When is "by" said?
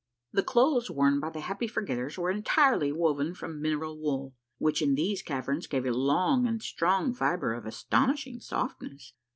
1.19-1.29